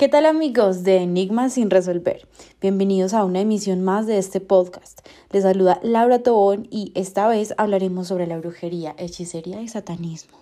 [0.00, 2.26] ¿Qué tal amigos de Enigmas sin resolver?
[2.58, 5.06] Bienvenidos a una emisión más de este podcast.
[5.30, 10.38] Les saluda Laura Tobón y esta vez hablaremos sobre la brujería, hechicería y satanismo.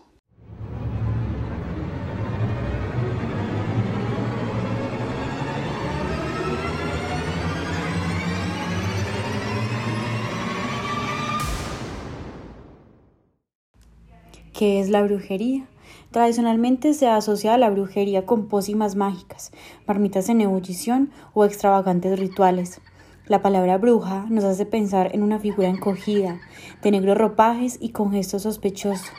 [14.53, 15.67] ¿Qué es la brujería?
[16.11, 19.53] Tradicionalmente se asocia a la brujería con pócimas mágicas,
[19.87, 22.81] marmitas en ebullición o extravagantes rituales.
[23.27, 26.41] La palabra bruja nos hace pensar en una figura encogida,
[26.83, 29.13] de negros ropajes y con gesto sospechoso,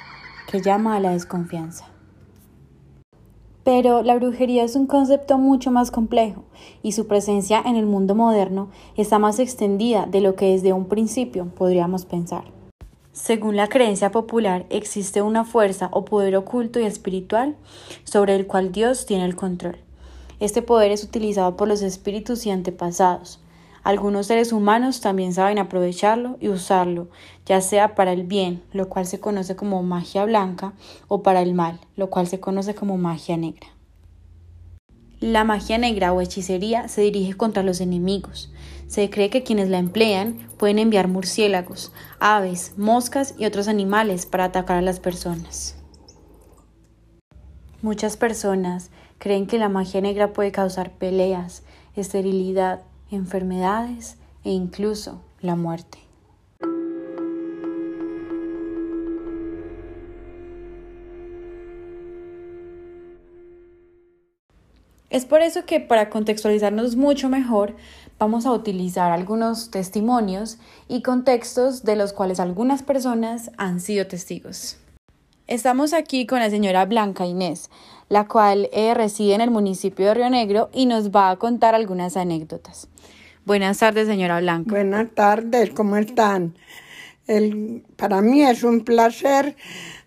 [0.52, 1.86] que llama a la desconfianza.
[3.64, 6.46] Pero la brujería es un concepto mucho más complejo
[6.82, 10.86] y su presencia en el mundo moderno está más extendida de lo que desde un
[10.86, 12.59] principio podríamos pensar.
[13.22, 17.58] Según la creencia popular, existe una fuerza o poder oculto y espiritual
[18.06, 19.78] sobre el cual Dios tiene el control.
[20.40, 23.42] Este poder es utilizado por los espíritus y antepasados.
[23.84, 27.10] Algunos seres humanos también saben aprovecharlo y usarlo,
[27.46, 30.72] ya sea para el bien, lo cual se conoce como magia blanca,
[31.10, 33.68] o para el mal, lo cual se conoce como magia negra.
[35.22, 38.54] La magia negra o hechicería se dirige contra los enemigos.
[38.88, 44.46] Se cree que quienes la emplean pueden enviar murciélagos, aves, moscas y otros animales para
[44.46, 45.76] atacar a las personas.
[47.82, 51.64] Muchas personas creen que la magia negra puede causar peleas,
[51.98, 56.09] esterilidad, enfermedades e incluso la muerte.
[65.10, 67.76] Es por eso que para contextualizarnos mucho mejor
[68.20, 74.78] vamos a utilizar algunos testimonios y contextos de los cuales algunas personas han sido testigos.
[75.48, 77.72] Estamos aquí con la señora Blanca Inés,
[78.08, 81.74] la cual eh, reside en el municipio de Río Negro y nos va a contar
[81.74, 82.88] algunas anécdotas.
[83.46, 84.70] Buenas tardes, señora Blanca.
[84.70, 86.56] Buenas tardes, ¿cómo están?
[87.96, 89.56] para mí es un placer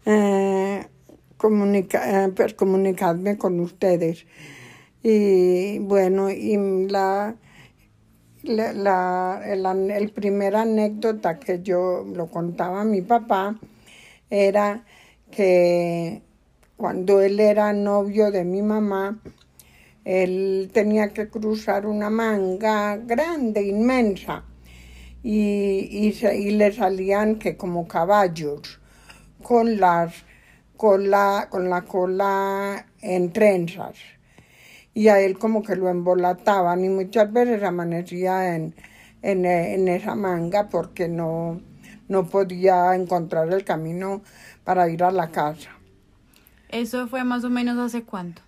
[0.06, 4.26] eh, eh, pues, comunicarme con ustedes.
[5.02, 6.56] Y bueno, y
[6.88, 7.34] la,
[8.44, 13.58] la, el, primer anécdota que yo lo contaba a mi papá
[14.30, 14.84] era
[15.30, 16.22] que
[16.76, 19.20] cuando él era novio de mi mamá,
[20.04, 24.44] él tenía que cruzar una manga grande, inmensa,
[25.24, 28.80] y, y, le salían que como caballos,
[29.42, 30.14] con, las,
[30.76, 33.96] con, la, con la cola en trenzas
[34.94, 38.74] y a él como que lo embolataban y muchas veces amanecía en,
[39.22, 41.60] en, esa manga porque no,
[42.08, 44.22] no podía encontrar el camino
[44.64, 45.70] para ir a la casa.
[46.68, 48.42] ¿Eso fue más o menos hace cuánto?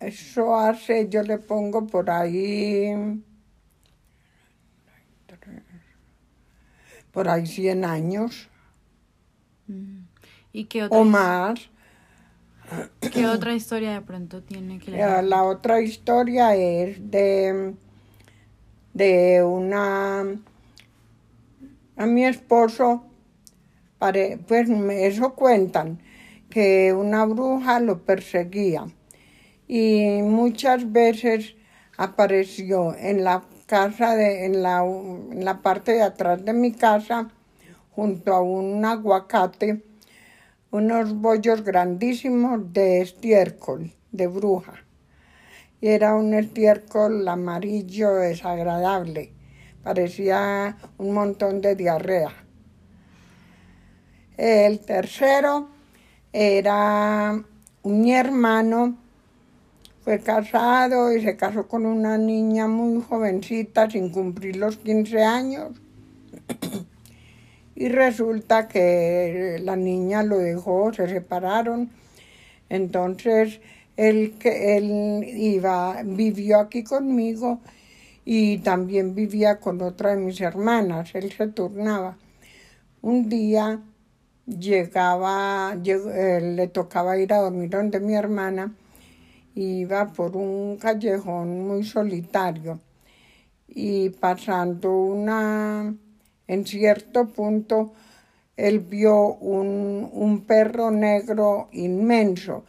[0.00, 3.22] Eso hace, yo le pongo por ahí,
[7.10, 8.48] por ahí 100 años.
[9.66, 10.02] Mm.
[10.52, 10.98] ¿Y qué otra?
[10.98, 11.70] O más.
[13.00, 15.24] ¿Qué otra historia de pronto tiene que leer?
[15.24, 17.74] La otra historia es de,
[18.92, 20.24] de una...
[21.96, 23.04] A mi esposo,
[23.98, 26.00] pues eso cuentan,
[26.50, 28.86] que una bruja lo perseguía
[29.66, 31.54] y muchas veces
[31.96, 37.28] apareció en la casa de, en la, en la parte de atrás de mi casa
[37.92, 39.82] junto a un aguacate
[40.74, 44.74] unos bollos grandísimos de estiércol, de bruja.
[45.80, 49.32] Y era un estiércol amarillo desagradable,
[49.84, 52.32] parecía un montón de diarrea.
[54.36, 55.68] El tercero
[56.32, 57.40] era
[57.84, 58.98] mi hermano,
[60.02, 65.83] fue casado y se casó con una niña muy jovencita, sin cumplir los 15 años.
[67.76, 71.90] Y resulta que la niña lo dejó, se separaron.
[72.68, 73.60] Entonces
[73.96, 77.60] él, él iba, vivió aquí conmigo
[78.24, 81.14] y también vivía con otra de mis hermanas.
[81.14, 82.16] Él se turnaba.
[83.02, 83.80] Un día
[84.46, 88.74] llegaba, le tocaba ir a dormir donde mi hermana,
[89.54, 92.80] iba por un callejón muy solitario
[93.68, 95.94] y pasando una
[96.48, 97.92] en cierto punto
[98.56, 102.64] él vio un, perro negro inmenso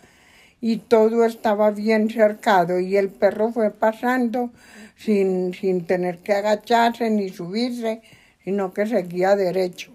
[0.62, 4.52] y todo estaba bien cercado y el perro fue pasando
[4.96, 8.02] sin, sin tener que agacharse ni subirse,
[8.44, 9.92] sino que seguía derecho.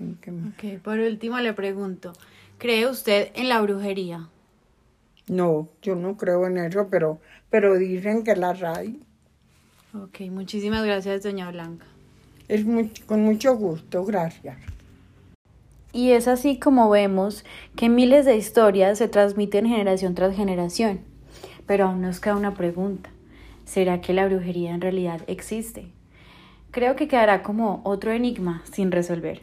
[0.00, 2.12] Ok, por último le pregunto,
[2.58, 4.28] ¿cree usted en la brujería?
[5.28, 9.00] No, yo no creo en eso, pero, pero dicen que las hay.
[9.94, 11.84] Ok, muchísimas gracias, doña Blanca.
[12.48, 12.64] Es
[13.04, 14.56] con mucho gusto, gracias.
[15.92, 17.44] Y es así como vemos
[17.76, 21.00] que miles de historias se transmiten generación tras generación.
[21.66, 23.10] Pero aún nos queda una pregunta.
[23.66, 25.88] ¿Será que la brujería en realidad existe?
[26.70, 29.42] Creo que quedará como otro enigma sin resolver.